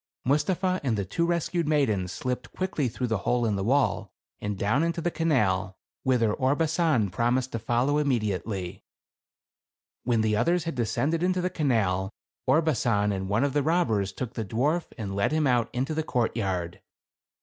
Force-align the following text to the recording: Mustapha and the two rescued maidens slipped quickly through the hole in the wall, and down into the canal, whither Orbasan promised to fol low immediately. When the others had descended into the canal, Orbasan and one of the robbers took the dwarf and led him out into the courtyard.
Mustapha 0.25 0.81
and 0.83 0.97
the 0.97 1.05
two 1.05 1.27
rescued 1.27 1.67
maidens 1.67 2.11
slipped 2.11 2.51
quickly 2.53 2.87
through 2.87 3.05
the 3.05 3.19
hole 3.19 3.45
in 3.45 3.55
the 3.55 3.63
wall, 3.63 4.11
and 4.39 4.57
down 4.57 4.81
into 4.81 4.99
the 4.99 5.11
canal, 5.11 5.77
whither 6.01 6.33
Orbasan 6.33 7.11
promised 7.11 7.51
to 7.51 7.59
fol 7.59 7.85
low 7.85 7.97
immediately. 7.99 8.83
When 10.03 10.21
the 10.21 10.35
others 10.35 10.63
had 10.63 10.73
descended 10.73 11.21
into 11.21 11.39
the 11.39 11.51
canal, 11.51 12.09
Orbasan 12.47 13.11
and 13.11 13.29
one 13.29 13.43
of 13.43 13.53
the 13.53 13.61
robbers 13.61 14.11
took 14.11 14.33
the 14.33 14.43
dwarf 14.43 14.87
and 14.97 15.15
led 15.15 15.31
him 15.31 15.45
out 15.45 15.69
into 15.71 15.93
the 15.93 16.01
courtyard. 16.01 16.81